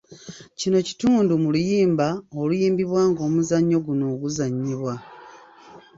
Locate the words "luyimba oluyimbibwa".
1.55-3.01